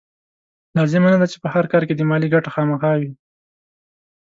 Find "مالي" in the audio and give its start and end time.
2.09-2.27